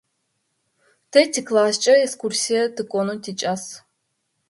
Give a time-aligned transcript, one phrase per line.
[1.11, 3.63] Тэ тикласскӏэ экскурсие тыкӏонэу тикӏас.